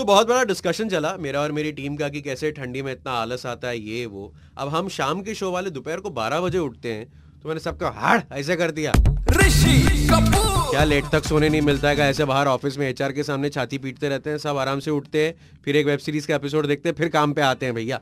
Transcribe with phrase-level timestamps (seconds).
[0.00, 3.12] तो बहुत बड़ा डिस्कशन चला मेरा और मेरी टीम का कि कैसे ठंडी में इतना
[3.12, 6.58] आलस आता है ये वो। अब हम शाम के शो वाले दोपहर को 12 बजे
[6.58, 7.04] उठते हैं
[7.42, 8.92] तो मैंने सबको हाड़ ऐसे कर दिया।
[9.30, 13.12] ऋषि कपूर। क्या लेट तक सोने नहीं मिलता है का ऐसे बाहर ऑफ़िस में एचआर
[13.12, 16.28] के सामने छाती पीटते रहते हैं सब आराम से उठते हैं फिर एक वेब सीरीज़
[16.28, 18.00] का एपिसोड देखते हैं फिर काम पे आते हैं भैया।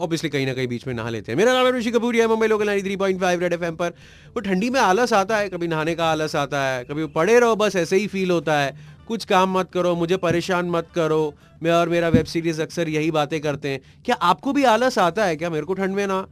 [0.00, 2.26] ऑब्वियसली कहीं ना कहीं बीच में नहा लेते हैं। मेरा नाम है ऋषि कपूर है
[2.26, 3.90] Mumbai local three point five red F पर।
[4.34, 7.56] वो ठंडी में आलस आता है कभी नहाने का आलस आता है कभी पड़े रहो
[7.56, 11.70] बस ऐसे ही फील होता है। कुछ काम मत करो, मुझे परेशान मत करो। मैं
[11.70, 15.36] और मेरा वेब सीरीज़ अक्सर यही बातें करते हैं। क्या आपको भी आलस आता है?
[15.36, 16.26] क्या मेरे को ठंड में ना?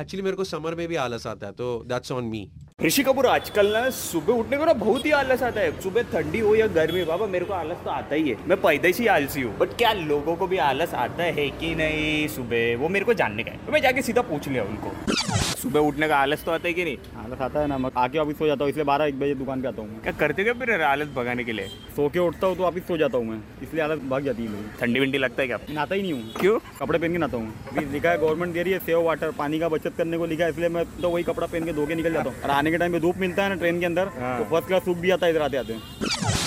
[0.00, 2.48] एक्चुअली मेरे को समर में भी आलस आता है तो that's on me
[2.80, 6.38] Rishi Kapoor आजकल ना सुबह उठने को ना बहुत ही आलस आता है। सुबह ठंडी
[6.38, 9.42] हो या गर्मी बाबा मेरे को आलस तो आता ही है। मैं पैदा ही आलसी
[9.42, 12.76] हूँ बट क्या लोगों को भी आलस आता है कि नहीं सुबह?
[12.80, 14.92] वो मेरे को जानने का है। तो मैं जाके सीधा पूछ लिया उनको।
[15.58, 16.96] सुबह उठने का आलस तो आता है कि नहीं?
[17.24, 19.62] आलस आता है ना मैं आके ऑफ़िस सो जाता हूँ इसलिए बारह एक बजे दुकान
[19.62, 21.66] पे आता हूँ क्या करते क्या फिर आलस भगाने के लिए?
[21.96, 24.62] सो के उठता हूँ तो ऑफ़िस सो जाता हूँ मैं इसलिए आलस भाग जाती है
[24.80, 25.58] ठंडी विंडी लगता है क्या?
[25.70, 26.58] नहाता ही नहीं हूँ। क्यों?
[26.78, 29.68] कपड़े पहन के नहाता हूँ। लिखा है गवर्नमेंट दे रही है सेव वाटर पानी का
[29.68, 32.12] बचत करने को लिखा है इसलिए मैं तो वही कपड़ा पहन के धो के निकल
[32.12, 34.66] जाता हूँ। आने के टाइम पे धूप मिलता है ना ट्रेन के अंदर तो फ़र्स्ट
[34.68, 35.76] क्लास सूप भी आता है इधर आते आते।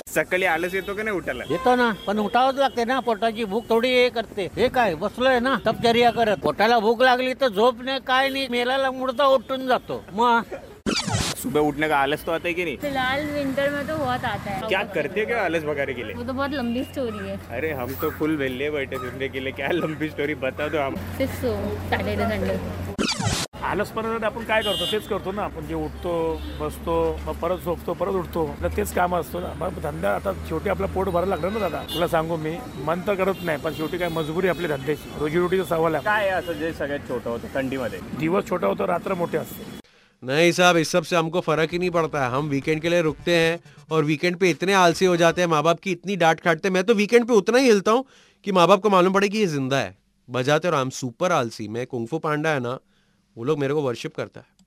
[0.08, 3.89] सकाळी आलस येतो का नाही उठायला येतो ना पण उठावंच लागते ना पोटाची भूक थोडी
[3.89, 8.30] हे करते। हे काय बसलोय ना तपचर्या करत पोटाला भूक लागली तर झोप नाही काय
[8.30, 10.53] नाही मेलाला मुडता उठून जातो। मग?
[11.41, 12.78] सुबह उठने का आलस तो आता है कि नहीं?
[12.78, 16.16] फ़िलहाल विंटर में तो बहुत आता है। क्या करते क्या आलस भगाने के लिए?
[16.16, 19.52] वो तो बहुत लंबी स्टोरी है। अरे हम तो फुल वेल्ले बैठे सुनने के लिए।
[19.53, 21.58] क्या लंबी स्टोरी बता दो हम। सिर्फ़ सो
[21.89, 23.00] सॅटर्डे संडे
[23.72, 25.44] आलसपणासाठी आपण काय करतो तेच करतो ना.
[25.44, 26.14] आपण जे उठतो
[26.59, 29.53] बसतो मग परत झोपतो परत उठतो आपलं तेच काम असतो ना.
[29.59, 31.83] मग धंदा आता शेवटी आपलं पोट भरायला लागलं ना दादा.
[31.94, 32.55] तुला सांगू मी
[32.86, 35.09] मन तर करत नाही पण शेवटी काय मजबुरी आपली धंद्याची.
[35.19, 36.03] रोजीरोटीचा सवाल आहे.
[36.05, 38.00] काय असं जे सगळ्यात छोटं होतं थंडीमध्ये?
[38.19, 39.80] दिवस छोटा होतो रात्र मोठे असते.
[40.23, 43.35] नहीं साहब इस सबसे हमको फ़र्क ही नहीं पड़ता है। हम वीकेंड के लिए रुकते
[43.35, 43.58] हैं
[43.91, 46.73] और वीकेंड पे इतने आलसी हो जाते हैं माँ बाप की इतनी डांट खाटते हैं।
[46.73, 48.06] मैं तो वीकेंड पे उतना ही हिलता हूँ
[48.45, 49.95] कि माँ बाप को मालूम पड़े कि ये ज़िंदा है।
[50.28, 52.78] बजाते और हम सुपर आलसी। मैं कुंफू पांडा है ना
[53.38, 54.61] वो लोग मेरे को वर्शिप करता है।